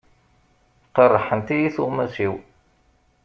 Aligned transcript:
Qerrḥent-iyi 0.95 1.69
tuɣmas-iw. 1.75 2.33